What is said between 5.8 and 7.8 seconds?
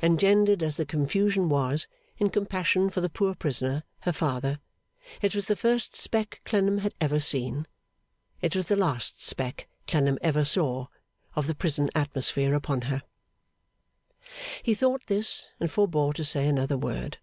speck Clennam had ever seen,